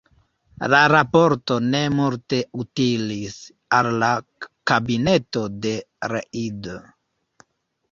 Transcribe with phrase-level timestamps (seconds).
[0.73, 3.37] La raporto ne multe utilis
[3.81, 4.11] al la
[4.73, 5.77] kabineto de
[6.17, 6.75] Reid.